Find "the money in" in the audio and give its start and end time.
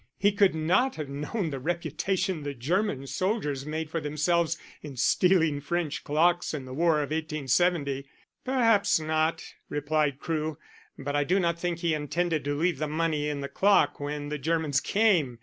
12.79-13.41